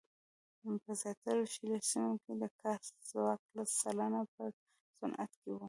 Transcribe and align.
په 0.83 0.91
زیاترو 1.01 1.43
شلي 1.53 1.77
سیمو 1.89 2.13
کې 2.23 2.33
د 2.41 2.45
کاري 2.61 2.89
ځواک 3.09 3.41
لس 3.55 3.69
سلنه 3.81 4.21
په 4.33 4.43
صنعت 4.97 5.31
کې 5.41 5.47
وو. 5.51 5.59